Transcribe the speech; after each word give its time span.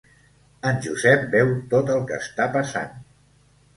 En 0.69 0.79
Josep 0.85 1.27
veu 1.37 1.53
tot 1.73 1.93
el 1.97 2.03
que 2.13 2.19
està 2.25 2.49
passant. 2.57 2.97